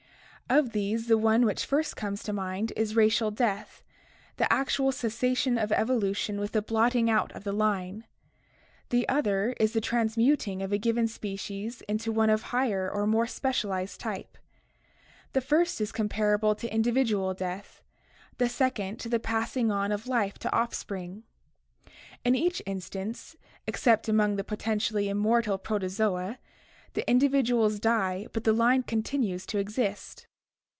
Of 0.49 0.73
these 0.73 1.07
the 1.07 1.17
one 1.17 1.45
which 1.45 1.65
first 1.65 1.95
comes 1.95 2.23
to 2.23 2.33
mind 2.33 2.73
is 2.75 2.93
racial 2.93 3.31
death— 3.31 3.81
the 4.35 4.51
actual 4.51 4.91
cessation 4.91 5.57
of 5.57 5.71
evolution 5.71 6.41
with 6.41 6.51
the 6.51 6.61
blotting 6.61 7.09
out 7.09 7.31
of 7.31 7.45
the 7.45 7.53
line. 7.53 8.03
The 8.89 9.07
other 9.07 9.53
is 9.61 9.71
the 9.71 9.79
transmuting 9.79 10.61
of 10.61 10.73
a 10.73 10.77
given 10.77 11.07
species 11.07 11.81
into 11.87 12.11
one 12.11 12.29
of 12.29 12.41
higher 12.41 12.91
or 12.91 13.07
more 13.07 13.27
specialized 13.27 14.01
type. 14.01 14.37
The 15.31 15.39
first 15.39 15.79
is 15.79 15.93
comparable 15.93 16.53
to 16.55 16.73
individual 16.73 17.33
death, 17.33 17.81
the 18.37 18.49
second 18.49 18.99
to 18.99 19.07
the 19.07 19.21
passing 19.21 19.71
on 19.71 19.93
of 19.93 20.05
life 20.05 20.37
to 20.39 20.51
offspring. 20.53 21.23
In 22.25 22.35
each 22.35 22.61
instance, 22.65 23.37
except 23.65 24.09
among 24.09 24.35
the 24.35 24.43
potentially 24.43 25.07
immortal 25.07 25.57
Protozoa, 25.57 26.39
the 26.91 27.09
individuals 27.09 27.79
die 27.79 28.27
but 28.33 28.43
the 28.43 28.51
line 28.51 28.83
continues 28.83 29.45
to! 29.45 29.57
exist. 29.57 30.27